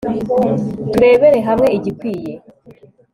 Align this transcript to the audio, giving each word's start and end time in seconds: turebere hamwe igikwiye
turebere 0.91 1.39
hamwe 1.47 1.67
igikwiye 1.77 2.33